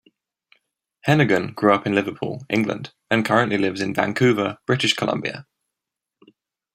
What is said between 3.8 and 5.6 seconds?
in Vancouver, British Columbia.